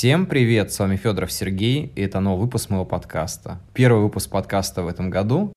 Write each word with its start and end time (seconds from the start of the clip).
Всем 0.00 0.24
привет, 0.24 0.72
с 0.72 0.78
вами 0.78 0.96
Федоров 0.96 1.30
Сергей, 1.30 1.92
и 1.94 2.00
это 2.00 2.20
новый 2.20 2.46
выпуск 2.46 2.70
моего 2.70 2.86
подкаста. 2.86 3.60
Первый 3.74 4.02
выпуск 4.02 4.30
подкаста 4.30 4.82
в 4.82 4.88
этом 4.88 5.10
году. 5.10 5.52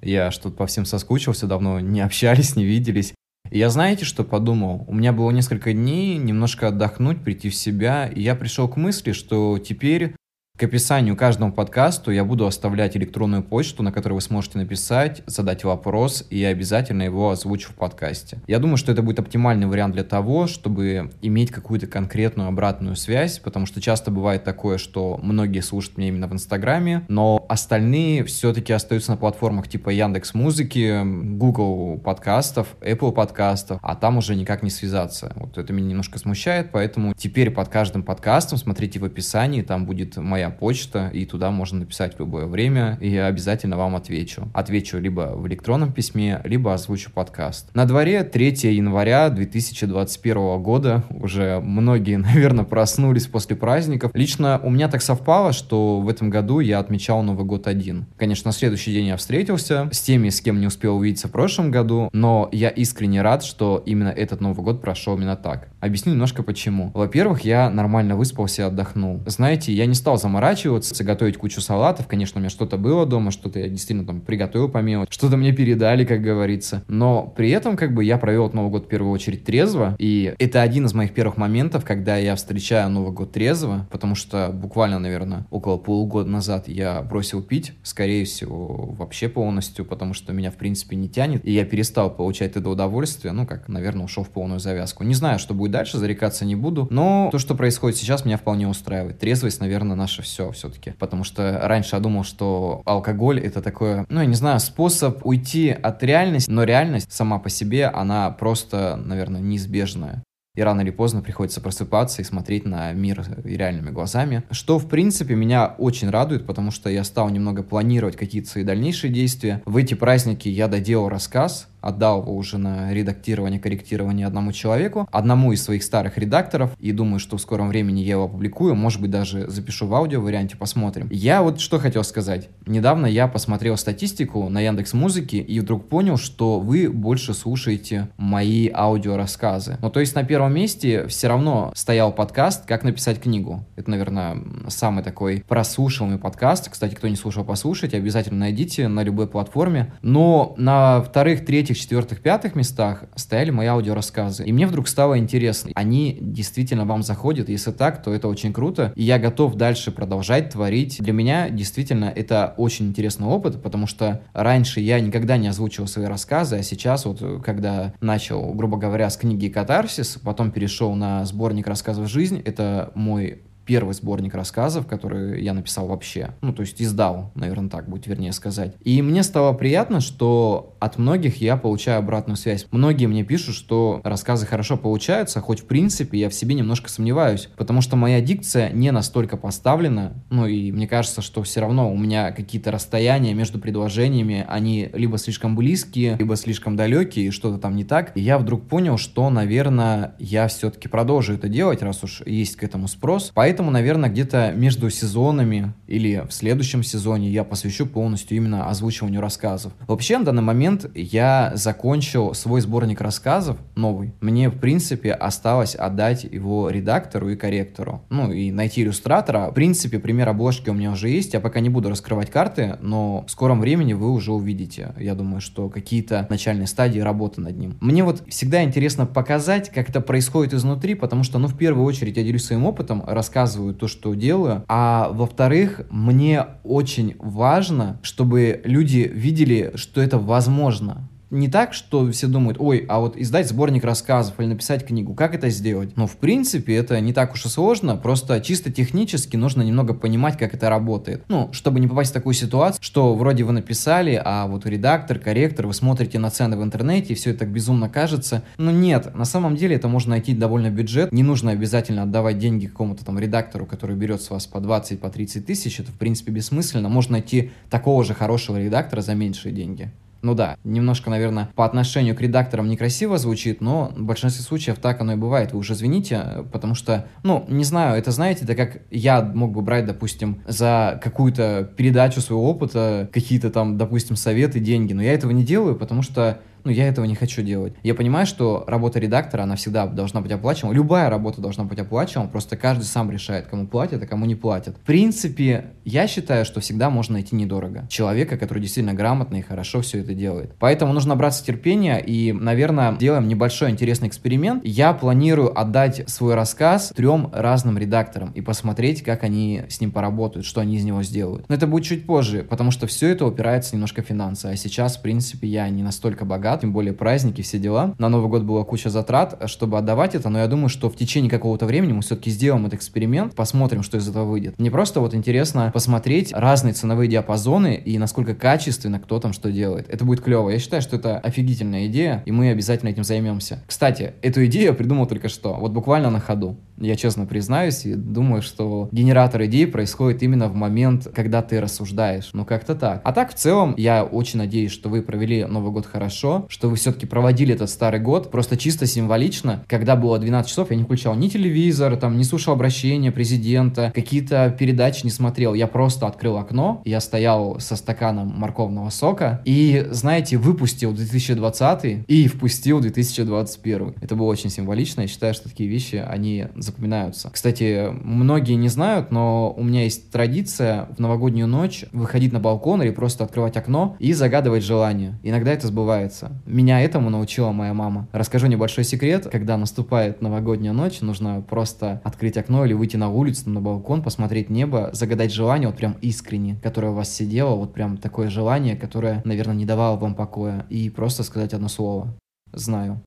Я 0.00 0.30
что-то 0.30 0.56
по 0.56 0.66
всем 0.66 0.86
соскучился, 0.86 1.46
давно 1.46 1.78
не 1.78 2.00
общались, 2.00 2.56
не 2.56 2.64
виделись. 2.64 3.12
И 3.50 3.58
я 3.58 3.68
знаете, 3.68 4.06
что 4.06 4.24
подумал? 4.24 4.86
У 4.88 4.94
меня 4.94 5.12
было 5.12 5.30
несколько 5.30 5.74
дней 5.74 6.16
немножко 6.16 6.68
отдохнуть, 6.68 7.22
прийти 7.22 7.50
в 7.50 7.54
себя, 7.54 8.06
и 8.06 8.22
я 8.22 8.34
пришел 8.34 8.66
к 8.66 8.78
мысли, 8.78 9.12
что 9.12 9.58
теперь 9.58 10.14
к 10.56 10.62
описанию 10.62 11.16
каждому 11.16 11.52
подкасту 11.52 12.10
я 12.10 12.24
буду 12.24 12.46
оставлять 12.46 12.96
электронную 12.96 13.42
почту, 13.42 13.82
на 13.82 13.92
которой 13.92 14.14
вы 14.14 14.20
сможете 14.22 14.56
написать, 14.56 15.22
задать 15.26 15.64
вопрос, 15.64 16.26
и 16.30 16.38
я 16.38 16.48
обязательно 16.48 17.02
его 17.02 17.28
озвучу 17.28 17.72
в 17.72 17.74
подкасте. 17.74 18.38
Я 18.46 18.58
думаю, 18.58 18.78
что 18.78 18.90
это 18.90 19.02
будет 19.02 19.18
оптимальный 19.18 19.66
вариант 19.66 19.92
для 19.92 20.04
того, 20.04 20.46
чтобы 20.46 21.10
иметь 21.20 21.50
какую-то 21.50 21.86
конкретную 21.86 22.48
обратную 22.48 22.96
связь, 22.96 23.38
потому 23.38 23.66
что 23.66 23.82
часто 23.82 24.10
бывает 24.10 24.44
такое, 24.44 24.78
что 24.78 25.20
многие 25.22 25.60
слушают 25.60 25.98
меня 25.98 26.08
именно 26.08 26.26
в 26.26 26.32
Инстаграме, 26.32 27.04
но 27.08 27.44
остальные 27.50 28.24
все-таки 28.24 28.72
остаются 28.72 29.10
на 29.10 29.18
платформах 29.18 29.68
типа 29.68 29.90
Яндекс 29.90 30.32
Музыки, 30.32 31.02
Google 31.04 31.98
подкастов, 31.98 32.76
Apple 32.80 33.12
подкастов, 33.12 33.78
а 33.82 33.94
там 33.94 34.16
уже 34.16 34.34
никак 34.34 34.62
не 34.62 34.70
связаться. 34.70 35.34
Вот 35.36 35.58
это 35.58 35.74
меня 35.74 35.88
немножко 35.88 36.18
смущает, 36.18 36.70
поэтому 36.72 37.12
теперь 37.12 37.50
под 37.50 37.68
каждым 37.68 38.02
подкастом 38.02 38.56
смотрите 38.56 38.98
в 38.98 39.04
описании, 39.04 39.60
там 39.60 39.84
будет 39.84 40.16
моя 40.16 40.45
моя 40.46 40.50
почта, 40.50 41.10
и 41.12 41.24
туда 41.24 41.50
можно 41.50 41.80
написать 41.80 42.14
в 42.16 42.20
любое 42.20 42.46
время, 42.46 42.98
и 43.00 43.10
я 43.10 43.26
обязательно 43.26 43.76
вам 43.76 43.96
отвечу. 43.96 44.48
Отвечу 44.54 44.98
либо 44.98 45.32
в 45.34 45.46
электронном 45.48 45.92
письме, 45.92 46.40
либо 46.44 46.72
озвучу 46.72 47.10
подкаст. 47.12 47.74
На 47.74 47.84
дворе 47.84 48.22
3 48.24 48.74
января 48.74 49.28
2021 49.28 50.62
года, 50.62 51.04
уже 51.10 51.60
многие, 51.60 52.16
наверное, 52.16 52.64
проснулись 52.64 53.26
после 53.26 53.56
праздников. 53.56 54.12
Лично 54.14 54.60
у 54.62 54.70
меня 54.70 54.88
так 54.88 55.02
совпало, 55.02 55.52
что 55.52 56.00
в 56.00 56.08
этом 56.08 56.30
году 56.30 56.60
я 56.60 56.78
отмечал 56.78 57.22
Новый 57.22 57.44
год 57.44 57.66
один. 57.66 58.06
Конечно, 58.16 58.48
на 58.48 58.52
следующий 58.52 58.92
день 58.92 59.06
я 59.06 59.16
встретился 59.16 59.88
с 59.92 60.00
теми, 60.00 60.28
с 60.28 60.40
кем 60.40 60.60
не 60.60 60.66
успел 60.66 60.96
увидеться 60.96 61.28
в 61.28 61.32
прошлом 61.32 61.70
году, 61.70 62.08
но 62.12 62.48
я 62.52 62.68
искренне 62.68 63.22
рад, 63.22 63.42
что 63.42 63.82
именно 63.84 64.08
этот 64.08 64.40
Новый 64.40 64.64
год 64.64 64.80
прошел 64.80 65.16
именно 65.16 65.36
так. 65.36 65.68
Объясню 65.80 66.12
немножко 66.12 66.42
почему. 66.42 66.90
Во-первых, 66.94 67.40
я 67.40 67.70
нормально 67.70 68.16
выспался 68.16 68.62
и 68.62 68.64
отдохнул. 68.64 69.22
Знаете, 69.26 69.72
я 69.72 69.86
не 69.86 69.94
стал 69.94 70.18
заморачиваться 70.18 70.35
заморачиваться, 70.36 71.02
готовить 71.02 71.38
кучу 71.38 71.60
салатов. 71.60 72.06
Конечно, 72.06 72.38
у 72.38 72.40
меня 72.40 72.50
что-то 72.50 72.76
было 72.76 73.06
дома, 73.06 73.30
что-то 73.30 73.58
я 73.58 73.68
действительно 73.68 74.06
там 74.06 74.20
приготовил 74.20 74.68
по 74.68 74.86
что-то 75.08 75.36
мне 75.36 75.52
передали, 75.52 76.04
как 76.04 76.20
говорится. 76.20 76.82
Но 76.88 77.32
при 77.36 77.50
этом 77.50 77.76
как 77.76 77.94
бы 77.94 78.04
я 78.04 78.18
провел 78.18 78.50
Новый 78.52 78.70
год 78.70 78.84
в 78.84 78.88
первую 78.88 79.12
очередь 79.12 79.44
трезво, 79.44 79.96
и 79.98 80.34
это 80.38 80.62
один 80.62 80.86
из 80.86 80.94
моих 80.94 81.12
первых 81.12 81.36
моментов, 81.36 81.84
когда 81.84 82.16
я 82.16 82.36
встречаю 82.36 82.90
Новый 82.90 83.12
год 83.12 83.32
трезво, 83.32 83.86
потому 83.90 84.14
что 84.14 84.50
буквально, 84.52 84.98
наверное, 84.98 85.46
около 85.50 85.78
полугода 85.78 86.28
назад 86.28 86.68
я 86.68 87.02
бросил 87.02 87.42
пить, 87.42 87.72
скорее 87.82 88.24
всего, 88.24 88.94
вообще 88.96 89.28
полностью, 89.28 89.84
потому 89.84 90.14
что 90.14 90.32
меня, 90.32 90.50
в 90.50 90.56
принципе, 90.56 90.96
не 90.96 91.08
тянет, 91.08 91.44
и 91.44 91.52
я 91.52 91.64
перестал 91.64 92.14
получать 92.14 92.56
это 92.56 92.68
удовольствие, 92.68 93.32
ну, 93.32 93.46
как, 93.46 93.68
наверное, 93.68 94.04
ушел 94.04 94.22
в 94.22 94.28
полную 94.28 94.60
завязку. 94.60 95.02
Не 95.02 95.14
знаю, 95.14 95.38
что 95.38 95.54
будет 95.54 95.72
дальше, 95.72 95.98
зарекаться 95.98 96.44
не 96.44 96.54
буду, 96.54 96.86
но 96.90 97.30
то, 97.32 97.38
что 97.38 97.54
происходит 97.54 97.98
сейчас, 97.98 98.24
меня 98.24 98.36
вполне 98.36 98.68
устраивает. 98.68 99.18
Трезвость, 99.18 99.60
наверное, 99.60 99.96
наша 99.96 100.22
все 100.26 100.50
все-таки. 100.52 100.92
Потому 100.98 101.24
что 101.24 101.60
раньше 101.62 101.96
я 101.96 102.00
думал, 102.00 102.24
что 102.24 102.82
алкоголь 102.84 103.40
это 103.40 103.62
такое, 103.62 104.06
ну, 104.08 104.20
я 104.20 104.26
не 104.26 104.34
знаю, 104.34 104.60
способ 104.60 105.24
уйти 105.24 105.70
от 105.70 106.02
реальности, 106.02 106.50
но 106.50 106.64
реальность 106.64 107.12
сама 107.12 107.38
по 107.38 107.48
себе, 107.48 107.86
она 107.86 108.30
просто, 108.30 108.96
наверное, 108.96 109.40
неизбежная 109.40 110.22
и 110.56 110.62
рано 110.62 110.80
или 110.80 110.90
поздно 110.90 111.20
приходится 111.20 111.60
просыпаться 111.60 112.22
и 112.22 112.24
смотреть 112.24 112.64
на 112.64 112.92
мир 112.92 113.22
реальными 113.44 113.90
глазами. 113.90 114.42
Что, 114.50 114.78
в 114.78 114.88
принципе, 114.88 115.34
меня 115.34 115.74
очень 115.78 116.10
радует, 116.10 116.46
потому 116.46 116.70
что 116.70 116.90
я 116.90 117.04
стал 117.04 117.28
немного 117.28 117.62
планировать 117.62 118.16
какие-то 118.16 118.48
свои 118.48 118.64
дальнейшие 118.64 119.12
действия. 119.12 119.62
В 119.66 119.76
эти 119.76 119.94
праздники 119.94 120.48
я 120.48 120.66
доделал 120.66 121.08
рассказ, 121.08 121.68
отдал 121.86 122.22
его 122.22 122.34
уже 122.34 122.58
на 122.58 122.92
редактирование, 122.92 123.60
корректирование 123.60 124.26
одному 124.26 124.52
человеку, 124.52 125.08
одному 125.12 125.52
из 125.52 125.62
своих 125.62 125.82
старых 125.82 126.18
редакторов, 126.18 126.76
и 126.78 126.92
думаю, 126.92 127.18
что 127.18 127.36
в 127.36 127.40
скором 127.40 127.68
времени 127.68 128.00
я 128.00 128.12
его 128.12 128.24
опубликую, 128.24 128.74
может 128.74 129.00
быть, 129.00 129.10
даже 129.10 129.48
запишу 129.48 129.86
в 129.86 129.94
аудио 129.94 130.20
варианте, 130.20 130.56
посмотрим. 130.56 131.08
Я 131.10 131.42
вот 131.42 131.60
что 131.60 131.78
хотел 131.78 132.04
сказать. 132.04 132.48
Недавно 132.66 133.06
я 133.06 133.28
посмотрел 133.28 133.76
статистику 133.76 134.48
на 134.48 134.60
Яндекс 134.60 134.92
Музыке 134.92 135.38
и 135.38 135.60
вдруг 135.60 135.88
понял, 135.88 136.16
что 136.16 136.60
вы 136.60 136.90
больше 136.90 137.34
слушаете 137.34 138.08
мои 138.16 138.68
аудиорассказы. 138.72 139.78
Ну, 139.80 139.90
то 139.90 140.00
есть 140.00 140.14
на 140.14 140.24
первом 140.24 140.54
месте 140.54 141.06
все 141.06 141.28
равно 141.28 141.72
стоял 141.74 142.12
подкаст 142.12 142.66
«Как 142.66 142.82
написать 142.82 143.20
книгу». 143.20 143.64
Это, 143.76 143.90
наверное, 143.90 144.38
самый 144.68 145.04
такой 145.04 145.44
прослушиваемый 145.46 146.18
подкаст. 146.18 146.68
Кстати, 146.70 146.94
кто 146.94 147.08
не 147.08 147.16
слушал, 147.16 147.44
послушайте, 147.44 147.96
обязательно 147.96 148.40
найдите 148.40 148.88
на 148.88 149.02
любой 149.02 149.28
платформе. 149.28 149.92
Но 150.02 150.54
на 150.56 151.02
вторых, 151.02 151.44
третьих, 151.44 151.75
третьих, 151.76 151.82
четвертых, 151.82 152.20
пятых 152.20 152.54
местах 152.54 153.04
стояли 153.14 153.50
мои 153.50 153.66
аудиорассказы. 153.66 154.44
И 154.44 154.52
мне 154.52 154.66
вдруг 154.66 154.88
стало 154.88 155.18
интересно, 155.18 155.70
они 155.74 156.18
действительно 156.20 156.84
вам 156.84 157.02
заходят? 157.02 157.48
Если 157.48 157.70
так, 157.70 158.02
то 158.02 158.12
это 158.12 158.28
очень 158.28 158.52
круто. 158.52 158.92
И 158.96 159.02
я 159.02 159.18
готов 159.18 159.54
дальше 159.54 159.90
продолжать 159.90 160.50
творить. 160.50 160.98
Для 161.00 161.12
меня 161.12 161.50
действительно 161.50 162.06
это 162.06 162.54
очень 162.56 162.88
интересный 162.88 163.26
опыт, 163.26 163.62
потому 163.62 163.86
что 163.86 164.22
раньше 164.32 164.80
я 164.80 165.00
никогда 165.00 165.36
не 165.36 165.48
озвучивал 165.48 165.88
свои 165.88 166.06
рассказы, 166.06 166.56
а 166.56 166.62
сейчас 166.62 167.04
вот, 167.04 167.42
когда 167.44 167.94
начал, 168.00 168.52
грубо 168.54 168.76
говоря, 168.78 169.10
с 169.10 169.16
книги 169.16 169.48
«Катарсис», 169.48 170.18
потом 170.22 170.50
перешел 170.50 170.94
на 170.94 171.24
сборник 171.24 171.66
рассказов 171.66 172.08
«Жизнь», 172.08 172.40
это 172.44 172.90
мой 172.94 173.42
первый 173.66 173.94
сборник 173.94 174.34
рассказов, 174.34 174.86
который 174.86 175.42
я 175.42 175.52
написал 175.52 175.88
вообще. 175.88 176.30
Ну, 176.40 176.52
то 176.52 176.62
есть 176.62 176.80
издал, 176.80 177.32
наверное, 177.34 177.68
так 177.68 177.88
будет 177.88 178.06
вернее 178.06 178.32
сказать. 178.32 178.74
И 178.82 179.02
мне 179.02 179.22
стало 179.22 179.52
приятно, 179.52 180.00
что 180.00 180.76
от 180.80 180.98
многих 180.98 181.40
я 181.40 181.56
получаю 181.56 181.98
обратную 181.98 182.36
связь. 182.36 182.66
Многие 182.70 183.06
мне 183.06 183.24
пишут, 183.24 183.54
что 183.54 184.00
рассказы 184.04 184.46
хорошо 184.46 184.76
получаются, 184.76 185.40
хоть 185.40 185.60
в 185.60 185.66
принципе 185.66 186.18
я 186.18 186.30
в 186.30 186.34
себе 186.34 186.54
немножко 186.54 186.88
сомневаюсь, 186.88 187.48
потому 187.56 187.80
что 187.80 187.96
моя 187.96 188.20
дикция 188.20 188.70
не 188.70 188.90
настолько 188.92 189.36
поставлена, 189.36 190.14
ну 190.30 190.46
и 190.46 190.70
мне 190.70 190.86
кажется, 190.86 191.20
что 191.22 191.42
все 191.42 191.60
равно 191.60 191.92
у 191.92 191.96
меня 191.96 192.32
какие-то 192.32 192.70
расстояния 192.70 193.34
между 193.34 193.58
предложениями, 193.58 194.44
они 194.48 194.90
либо 194.92 195.18
слишком 195.18 195.56
близкие, 195.56 196.16
либо 196.18 196.36
слишком 196.36 196.76
далекие, 196.76 197.30
что-то 197.30 197.58
там 197.58 197.74
не 197.74 197.84
так. 197.84 198.12
И 198.16 198.20
я 198.20 198.38
вдруг 198.38 198.68
понял, 198.68 198.96
что, 198.96 199.28
наверное, 199.30 200.14
я 200.18 200.46
все-таки 200.48 200.88
продолжу 200.88 201.34
это 201.34 201.48
делать, 201.48 201.82
раз 201.82 202.04
уж 202.04 202.22
есть 202.24 202.56
к 202.56 202.62
этому 202.62 202.86
спрос. 202.88 203.32
Поэтому 203.34 203.55
Поэтому, 203.56 203.70
наверное, 203.70 204.10
где-то 204.10 204.52
между 204.54 204.90
сезонами 204.90 205.72
или 205.86 206.26
в 206.28 206.32
следующем 206.34 206.82
сезоне 206.82 207.30
я 207.30 207.42
посвящу 207.42 207.86
полностью 207.86 208.36
именно 208.36 208.68
озвучиванию 208.68 209.22
рассказов. 209.22 209.72
Вообще, 209.86 210.18
на 210.18 210.26
данный 210.26 210.42
момент 210.42 210.84
я 210.94 211.52
закончил 211.54 212.34
свой 212.34 212.60
сборник 212.60 213.00
рассказов, 213.00 213.56
новый. 213.74 214.12
Мне, 214.20 214.50
в 214.50 214.58
принципе, 214.58 215.12
осталось 215.12 215.74
отдать 215.74 216.24
его 216.24 216.68
редактору 216.68 217.30
и 217.30 217.36
корректору. 217.36 218.02
Ну, 218.10 218.30
и 218.30 218.50
найти 218.50 218.82
иллюстратора. 218.82 219.48
В 219.48 219.54
принципе, 219.54 220.00
пример 220.00 220.28
обложки 220.28 220.68
у 220.68 220.74
меня 220.74 220.90
уже 220.90 221.08
есть. 221.08 221.32
Я 221.32 221.40
пока 221.40 221.60
не 221.60 221.70
буду 221.70 221.88
раскрывать 221.88 222.30
карты, 222.30 222.76
но 222.82 223.24
в 223.26 223.30
скором 223.30 223.62
времени 223.62 223.94
вы 223.94 224.12
уже 224.12 224.32
увидите. 224.32 224.92
Я 224.98 225.14
думаю, 225.14 225.40
что 225.40 225.70
какие-то 225.70 226.26
начальные 226.28 226.66
стадии 226.66 227.00
работы 227.00 227.40
над 227.40 227.56
ним. 227.56 227.78
Мне 227.80 228.04
вот 228.04 228.22
всегда 228.28 228.62
интересно 228.62 229.06
показать, 229.06 229.70
как 229.70 229.88
это 229.88 230.02
происходит 230.02 230.52
изнутри, 230.52 230.94
потому 230.94 231.22
что, 231.22 231.38
ну, 231.38 231.48
в 231.48 231.56
первую 231.56 231.86
очередь, 231.86 232.18
я 232.18 232.22
делюсь 232.22 232.44
своим 232.44 232.66
опытом, 232.66 233.02
рассказываю 233.06 233.45
показываю 233.46 233.74
то, 233.74 233.86
что 233.86 234.14
делаю. 234.14 234.64
А 234.68 235.10
во-вторых, 235.12 235.82
мне 235.90 236.46
очень 236.64 237.14
важно, 237.18 237.98
чтобы 238.02 238.60
люди 238.64 239.10
видели, 239.12 239.72
что 239.76 240.00
это 240.00 240.18
возможно 240.18 241.08
не 241.30 241.48
так, 241.48 241.74
что 241.74 242.10
все 242.12 242.28
думают, 242.28 242.58
ой, 242.60 242.84
а 242.88 243.00
вот 243.00 243.16
издать 243.16 243.48
сборник 243.48 243.84
рассказов 243.84 244.38
или 244.38 244.46
написать 244.46 244.86
книгу, 244.86 245.14
как 245.14 245.34
это 245.34 245.50
сделать? 245.50 245.96
Ну, 245.96 246.06
в 246.06 246.16
принципе, 246.16 246.76
это 246.76 247.00
не 247.00 247.12
так 247.12 247.34
уж 247.34 247.46
и 247.46 247.48
сложно, 247.48 247.96
просто 247.96 248.40
чисто 248.40 248.70
технически 248.70 249.36
нужно 249.36 249.62
немного 249.62 249.94
понимать, 249.94 250.38
как 250.38 250.54
это 250.54 250.70
работает. 250.70 251.24
Ну, 251.28 251.50
чтобы 251.52 251.80
не 251.80 251.88
попасть 251.88 252.10
в 252.10 252.14
такую 252.14 252.34
ситуацию, 252.34 252.82
что 252.82 253.14
вроде 253.14 253.44
вы 253.44 253.52
написали, 253.52 254.20
а 254.22 254.46
вот 254.46 254.66
редактор, 254.66 255.18
корректор, 255.18 255.66
вы 255.66 255.74
смотрите 255.74 256.18
на 256.18 256.30
цены 256.30 256.56
в 256.56 256.62
интернете, 256.62 257.12
и 257.12 257.16
все 257.16 257.30
это 257.30 257.40
так 257.40 257.50
безумно 257.50 257.88
кажется. 257.88 258.42
Но 258.56 258.70
нет, 258.70 259.14
на 259.14 259.24
самом 259.24 259.56
деле 259.56 259.76
это 259.76 259.88
можно 259.88 260.10
найти 260.10 260.32
довольно 260.32 260.70
бюджет, 260.70 261.12
не 261.12 261.22
нужно 261.22 261.50
обязательно 261.50 262.02
отдавать 262.02 262.38
деньги 262.38 262.66
какому-то 262.66 263.04
там 263.04 263.18
редактору, 263.18 263.66
который 263.66 263.96
берет 263.96 264.22
с 264.22 264.30
вас 264.30 264.46
по 264.46 264.60
20, 264.60 265.00
по 265.00 265.10
30 265.10 265.44
тысяч, 265.44 265.80
это 265.80 265.90
в 265.90 265.96
принципе 265.96 266.30
бессмысленно, 266.30 266.88
можно 266.88 267.12
найти 267.12 267.50
такого 267.68 268.04
же 268.04 268.14
хорошего 268.14 268.58
редактора 268.58 269.00
за 269.00 269.14
меньшие 269.14 269.52
деньги. 269.52 269.90
Ну 270.22 270.34
да, 270.34 270.56
немножко, 270.64 271.10
наверное, 271.10 271.50
по 271.54 271.64
отношению 271.64 272.16
к 272.16 272.20
редакторам 272.20 272.68
некрасиво 272.68 273.18
звучит, 273.18 273.60
но 273.60 273.92
в 273.96 274.02
большинстве 274.02 274.42
случаев 274.42 274.78
так 274.78 275.00
оно 275.00 275.12
и 275.12 275.16
бывает. 275.16 275.52
Вы 275.52 275.58
уже 275.58 275.74
извините, 275.74 276.44
потому 276.52 276.74
что, 276.74 277.06
ну, 277.22 277.44
не 277.48 277.64
знаю, 277.64 277.98
это 277.98 278.10
знаете, 278.10 278.44
это 278.44 278.54
как 278.54 278.82
я 278.90 279.22
мог 279.22 279.52
бы 279.52 279.62
брать, 279.62 279.86
допустим, 279.86 280.42
за 280.46 281.00
какую-то 281.02 281.70
передачу 281.76 282.20
своего 282.20 282.48
опыта 282.48 283.08
какие-то 283.12 283.50
там, 283.50 283.78
допустим, 283.78 284.16
советы, 284.16 284.58
деньги, 284.58 284.92
но 284.92 285.02
я 285.02 285.12
этого 285.12 285.30
не 285.30 285.44
делаю, 285.44 285.76
потому 285.76 286.02
что 286.02 286.40
но 286.66 286.72
я 286.72 286.88
этого 286.88 287.04
не 287.04 287.14
хочу 287.14 287.42
делать. 287.42 287.74
Я 287.84 287.94
понимаю, 287.94 288.26
что 288.26 288.64
работа 288.66 288.98
редактора, 288.98 289.44
она 289.44 289.54
всегда 289.54 289.86
должна 289.86 290.20
быть 290.20 290.32
оплачиваема. 290.32 290.74
Любая 290.74 291.08
работа 291.08 291.40
должна 291.40 291.62
быть 291.62 291.78
оплачиваема, 291.78 292.28
просто 292.28 292.56
каждый 292.56 292.82
сам 292.82 293.08
решает, 293.10 293.46
кому 293.46 293.68
платят, 293.68 294.02
а 294.02 294.06
кому 294.06 294.26
не 294.26 294.34
платят. 294.34 294.76
В 294.76 294.80
принципе, 294.80 295.66
я 295.84 296.08
считаю, 296.08 296.44
что 296.44 296.60
всегда 296.60 296.90
можно 296.90 297.14
найти 297.14 297.36
недорого. 297.36 297.86
Человека, 297.88 298.36
который 298.36 298.58
действительно 298.58 298.94
грамотно 298.94 299.36
и 299.36 299.42
хорошо 299.42 299.80
все 299.80 300.00
это 300.00 300.12
делает. 300.12 300.56
Поэтому 300.58 300.92
нужно 300.92 301.14
браться 301.14 301.44
терпения 301.44 301.98
и, 301.98 302.32
наверное, 302.32 302.96
делаем 302.96 303.28
небольшой 303.28 303.70
интересный 303.70 304.08
эксперимент. 304.08 304.64
Я 304.64 304.92
планирую 304.92 305.56
отдать 305.56 306.02
свой 306.08 306.34
рассказ 306.34 306.92
трем 306.96 307.30
разным 307.32 307.78
редакторам 307.78 308.32
и 308.32 308.40
посмотреть, 308.40 309.04
как 309.04 309.22
они 309.22 309.62
с 309.68 309.80
ним 309.80 309.92
поработают, 309.92 310.44
что 310.44 310.60
они 310.60 310.76
из 310.76 310.84
него 310.84 311.04
сделают. 311.04 311.48
Но 311.48 311.54
это 311.54 311.68
будет 311.68 311.84
чуть 311.84 312.06
позже, 312.06 312.42
потому 312.42 312.72
что 312.72 312.88
все 312.88 313.10
это 313.10 313.24
упирается 313.24 313.76
немножко 313.76 314.02
в 314.02 314.06
финансы. 314.06 314.46
А 314.46 314.56
сейчас, 314.56 314.96
в 314.96 315.02
принципе, 315.02 315.46
я 315.46 315.68
не 315.68 315.84
настолько 315.84 316.24
богат, 316.24 316.55
тем 316.56 316.72
более 316.72 316.92
праздники, 316.92 317.42
все 317.42 317.58
дела. 317.58 317.94
На 317.98 318.08
Новый 318.08 318.28
год 318.28 318.42
была 318.42 318.64
куча 318.64 318.90
затрат, 318.90 319.42
чтобы 319.46 319.78
отдавать 319.78 320.14
это, 320.14 320.28
но 320.28 320.38
я 320.38 320.46
думаю, 320.46 320.68
что 320.68 320.90
в 320.90 320.96
течение 320.96 321.30
какого-то 321.30 321.66
времени 321.66 321.92
мы 321.92 322.02
все-таки 322.02 322.30
сделаем 322.30 322.66
этот 322.66 322.78
эксперимент, 322.78 323.34
посмотрим, 323.34 323.82
что 323.82 323.98
из 323.98 324.08
этого 324.08 324.24
выйдет. 324.24 324.58
Мне 324.58 324.70
просто 324.70 325.00
вот 325.00 325.14
интересно 325.14 325.70
посмотреть 325.72 326.32
разные 326.32 326.74
ценовые 326.74 327.08
диапазоны 327.08 327.74
и 327.74 327.98
насколько 327.98 328.34
качественно 328.34 329.00
кто 329.00 329.20
там 329.20 329.32
что 329.32 329.50
делает. 329.50 329.86
Это 329.88 330.04
будет 330.04 330.20
клево. 330.20 330.50
Я 330.50 330.58
считаю, 330.58 330.82
что 330.82 330.96
это 330.96 331.18
офигительная 331.18 331.86
идея, 331.86 332.22
и 332.26 332.32
мы 332.32 332.50
обязательно 332.50 332.90
этим 332.90 333.04
займемся. 333.04 333.62
Кстати, 333.66 334.14
эту 334.22 334.44
идею 334.46 334.66
я 334.66 334.72
придумал 334.72 335.06
только 335.06 335.28
что, 335.28 335.54
вот 335.54 335.72
буквально 335.72 336.10
на 336.10 336.20
ходу. 336.20 336.56
Я 336.78 336.96
честно 336.96 337.26
признаюсь 337.26 337.86
и 337.86 337.94
думаю, 337.94 338.42
что 338.42 338.88
генератор 338.92 339.44
идей 339.44 339.66
происходит 339.66 340.22
именно 340.22 340.48
в 340.48 340.54
момент, 340.54 341.08
когда 341.14 341.42
ты 341.42 341.60
рассуждаешь. 341.60 342.30
Ну, 342.32 342.44
как-то 342.44 342.74
так. 342.74 343.00
А 343.02 343.12
так, 343.12 343.30
в 343.30 343.34
целом, 343.34 343.74
я 343.78 344.04
очень 344.04 344.38
надеюсь, 344.38 344.72
что 344.72 344.88
вы 344.88 345.02
провели 345.02 345.44
Новый 345.44 345.72
год 345.72 345.86
хорошо, 345.86 346.45
что 346.48 346.68
вы 346.68 346.76
все-таки 346.76 347.06
проводили 347.06 347.54
этот 347.54 347.70
старый 347.70 348.00
год 348.00 348.30
просто 348.30 348.56
чисто 348.56 348.86
символично. 348.86 349.64
Когда 349.68 349.96
было 349.96 350.18
12 350.18 350.48
часов, 350.50 350.70
я 350.70 350.76
не 350.76 350.84
включал 350.84 351.14
ни 351.14 351.28
телевизор, 351.28 351.96
там, 351.96 352.16
не 352.16 352.24
слушал 352.24 352.52
обращения 352.52 353.12
президента, 353.12 353.92
какие-то 353.94 354.54
передачи 354.58 355.04
не 355.04 355.10
смотрел. 355.10 355.54
Я 355.54 355.66
просто 355.66 356.06
открыл 356.06 356.36
окно, 356.36 356.82
я 356.84 357.00
стоял 357.00 357.60
со 357.60 357.76
стаканом 357.76 358.34
морковного 358.36 358.90
сока 358.90 359.42
и, 359.44 359.86
знаете, 359.90 360.36
выпустил 360.36 360.92
2020 360.92 362.04
и 362.06 362.28
впустил 362.28 362.80
2021. 362.80 363.94
Это 364.00 364.16
было 364.16 364.26
очень 364.26 364.50
символично. 364.50 365.02
Я 365.02 365.08
считаю, 365.08 365.34
что 365.34 365.48
такие 365.48 365.68
вещи, 365.68 365.96
они 365.96 366.46
запоминаются. 366.56 367.30
Кстати, 367.30 367.88
многие 367.90 368.54
не 368.54 368.68
знают, 368.68 369.10
но 369.10 369.52
у 369.56 369.62
меня 369.62 369.84
есть 369.84 370.10
традиция 370.10 370.88
в 370.96 371.00
новогоднюю 371.00 371.46
ночь 371.46 371.84
выходить 371.92 372.32
на 372.32 372.40
балкон 372.40 372.82
или 372.82 372.90
просто 372.90 373.24
открывать 373.24 373.56
окно 373.56 373.96
и 373.98 374.12
загадывать 374.12 374.64
желание. 374.64 375.18
Иногда 375.22 375.52
это 375.52 375.66
сбывается. 375.66 376.35
Меня 376.44 376.80
этому 376.80 377.10
научила 377.10 377.52
моя 377.52 377.72
мама. 377.74 378.08
Расскажу 378.12 378.46
небольшой 378.46 378.84
секрет. 378.84 379.26
Когда 379.30 379.56
наступает 379.56 380.20
новогодняя 380.20 380.72
ночь, 380.72 381.00
нужно 381.00 381.40
просто 381.40 382.00
открыть 382.04 382.36
окно 382.36 382.64
или 382.64 382.72
выйти 382.72 382.96
на 382.96 383.08
улицу, 383.10 383.50
на 383.50 383.60
балкон, 383.60 384.02
посмотреть 384.02 384.50
небо, 384.50 384.90
загадать 384.92 385.32
желание 385.32 385.68
вот 385.68 385.76
прям 385.76 385.96
искренне, 386.02 386.56
которое 386.62 386.88
у 386.88 386.94
вас 386.94 387.12
сидело, 387.12 387.54
вот 387.54 387.72
прям 387.72 387.96
такое 387.96 388.28
желание, 388.28 388.76
которое, 388.76 389.22
наверное, 389.24 389.54
не 389.54 389.64
давало 389.64 389.96
вам 389.96 390.14
покоя. 390.14 390.66
И 390.68 390.90
просто 390.90 391.22
сказать 391.22 391.54
одно 391.54 391.68
слово. 391.68 392.14
Знаю. 392.52 393.02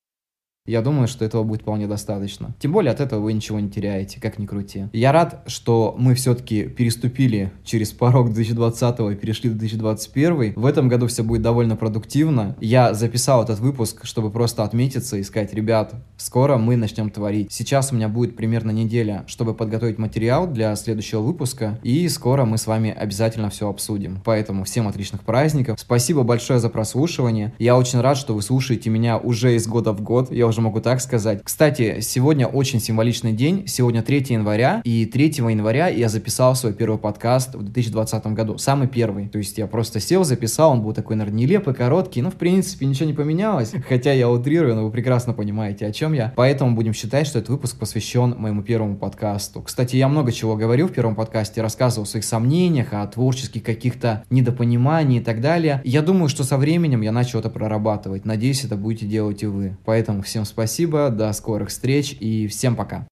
Я 0.69 0.83
думаю, 0.83 1.07
что 1.07 1.25
этого 1.25 1.41
будет 1.41 1.63
вполне 1.63 1.87
достаточно. 1.87 2.53
Тем 2.59 2.73
более 2.73 2.91
от 2.91 2.99
этого 2.99 3.21
вы 3.21 3.33
ничего 3.33 3.59
не 3.59 3.69
теряете, 3.69 4.21
как 4.21 4.37
ни 4.37 4.45
крути. 4.45 4.85
Я 4.93 5.11
рад, 5.11 5.41
что 5.47 5.95
мы 5.97 6.13
все-таки 6.13 6.65
переступили 6.65 7.51
через 7.63 7.89
порог 7.91 8.31
2020 8.31 8.99
и 8.99 9.15
перешли 9.15 9.49
в 9.49 9.57
2021. 9.57 10.53
В 10.55 10.65
этом 10.67 10.87
году 10.87 11.07
все 11.07 11.23
будет 11.23 11.41
довольно 11.41 11.75
продуктивно. 11.75 12.55
Я 12.61 12.93
записал 12.93 13.43
этот 13.43 13.59
выпуск, 13.59 14.05
чтобы 14.05 14.29
просто 14.29 14.63
отметиться 14.63 15.17
и 15.17 15.23
сказать, 15.23 15.55
ребят, 15.55 15.95
скоро 16.17 16.57
мы 16.57 16.75
начнем 16.75 17.09
творить. 17.09 17.51
Сейчас 17.51 17.91
у 17.91 17.95
меня 17.95 18.07
будет 18.07 18.35
примерно 18.35 18.69
неделя, 18.69 19.23
чтобы 19.25 19.55
подготовить 19.55 19.97
материал 19.97 20.45
для 20.45 20.75
следующего 20.75 21.21
выпуска, 21.21 21.79
и 21.81 22.07
скоро 22.09 22.45
мы 22.45 22.59
с 22.59 22.67
вами 22.67 22.91
обязательно 22.91 23.49
все 23.49 23.67
обсудим. 23.67 24.21
Поэтому 24.23 24.65
всем 24.65 24.87
отличных 24.87 25.23
праздников. 25.23 25.79
Спасибо 25.79 26.21
большое 26.21 26.59
за 26.59 26.69
прослушивание. 26.69 27.55
Я 27.57 27.75
очень 27.75 28.01
рад, 28.01 28.17
что 28.17 28.35
вы 28.35 28.43
слушаете 28.43 28.91
меня 28.91 29.17
уже 29.17 29.55
из 29.55 29.65
года 29.65 29.93
в 29.93 30.01
год. 30.01 30.31
Я 30.31 30.45
уже 30.45 30.58
даже 30.59 30.65
могу 30.65 30.81
так 30.81 31.01
сказать. 31.01 31.41
Кстати, 31.43 32.01
сегодня 32.01 32.47
очень 32.47 32.79
символичный 32.79 33.33
день. 33.33 33.65
Сегодня 33.67 34.01
3 34.01 34.25
января. 34.29 34.81
И 34.83 35.05
3 35.05 35.25
января 35.49 35.87
я 35.87 36.09
записал 36.09 36.55
свой 36.55 36.73
первый 36.73 36.97
подкаст 36.97 37.55
в 37.55 37.63
2020 37.63 38.27
году. 38.27 38.57
Самый 38.57 38.87
первый. 38.87 39.29
То 39.29 39.37
есть 39.37 39.57
я 39.57 39.67
просто 39.67 39.99
сел, 39.99 40.23
записал. 40.23 40.71
Он 40.71 40.81
был 40.81 40.93
такой, 40.93 41.15
наверное, 41.15 41.39
нелепый, 41.39 41.73
короткий. 41.73 42.21
Ну, 42.21 42.29
в 42.29 42.35
принципе, 42.35 42.85
ничего 42.85 43.07
не 43.07 43.13
поменялось. 43.13 43.73
Хотя 43.89 44.11
я 44.11 44.29
утрирую, 44.29 44.75
но 44.75 44.85
вы 44.85 44.91
прекрасно 44.91 45.33
понимаете, 45.33 45.85
о 45.85 45.91
чем 45.91 46.13
я. 46.13 46.33
Поэтому 46.35 46.75
будем 46.75 46.93
считать, 46.93 47.27
что 47.27 47.39
этот 47.39 47.49
выпуск 47.49 47.77
посвящен 47.79 48.35
моему 48.37 48.61
первому 48.61 48.97
подкасту. 48.97 49.61
Кстати, 49.61 49.95
я 49.95 50.07
много 50.07 50.31
чего 50.31 50.55
говорил 50.55 50.87
в 50.87 50.91
первом 50.91 51.15
подкасте. 51.15 51.61
Рассказывал 51.61 52.03
о 52.03 52.07
своих 52.07 52.25
сомнениях, 52.25 52.89
о 52.91 53.07
творческих 53.07 53.63
каких-то 53.63 54.23
недопониманиях 54.29 55.21
и 55.21 55.25
так 55.25 55.41
далее. 55.41 55.81
Я 55.85 56.01
думаю, 56.01 56.29
что 56.29 56.43
со 56.43 56.57
временем 56.57 57.01
я 57.01 57.11
начал 57.11 57.39
это 57.39 57.49
прорабатывать. 57.49 58.25
Надеюсь, 58.25 58.65
это 58.65 58.75
будете 58.75 59.05
делать 59.05 59.43
и 59.43 59.45
вы. 59.45 59.77
Поэтому 59.85 60.21
всем 60.39 60.45
спасибо, 60.45 61.09
до 61.09 61.33
скорых 61.33 61.67
встреч 61.67 62.15
и 62.17 62.47
всем 62.47 62.77
пока. 62.77 63.05